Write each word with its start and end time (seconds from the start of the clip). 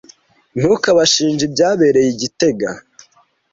Ntukabashinje 0.57 1.43
ibyabereye 1.49 2.09
i 2.11 2.17
gitega. 2.21 2.69